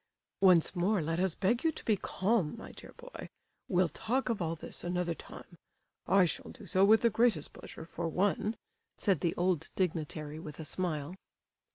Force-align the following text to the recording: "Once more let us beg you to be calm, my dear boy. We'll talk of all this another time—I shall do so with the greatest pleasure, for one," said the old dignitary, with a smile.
"Once 0.41 0.75
more 0.75 0.99
let 0.99 1.19
us 1.19 1.35
beg 1.35 1.63
you 1.63 1.71
to 1.71 1.85
be 1.85 1.95
calm, 1.95 2.57
my 2.57 2.71
dear 2.71 2.91
boy. 2.97 3.29
We'll 3.67 3.87
talk 3.87 4.29
of 4.29 4.41
all 4.41 4.55
this 4.55 4.83
another 4.83 5.13
time—I 5.13 6.25
shall 6.25 6.49
do 6.49 6.65
so 6.65 6.83
with 6.83 7.01
the 7.01 7.11
greatest 7.11 7.53
pleasure, 7.53 7.85
for 7.85 8.07
one," 8.09 8.55
said 8.97 9.19
the 9.19 9.35
old 9.35 9.69
dignitary, 9.75 10.39
with 10.39 10.59
a 10.59 10.65
smile. 10.65 11.17